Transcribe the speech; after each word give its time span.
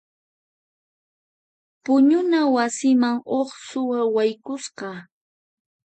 Puñuna 1.83 2.39
wasiman 2.55 3.15
huk 3.29 3.49
suwa 3.67 3.99
haykusqa. 4.15 4.89